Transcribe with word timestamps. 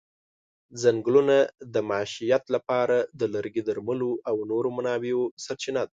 ځنګلونه 0.81 1.35
د 1.73 1.75
معیشت 1.89 2.43
لپاره 2.55 2.97
د 3.19 3.21
لرګي، 3.33 3.61
درملو 3.69 4.11
او 4.29 4.35
نورو 4.51 4.69
منابعو 4.77 5.23
سرچینه 5.43 5.81
ده. 5.87 5.89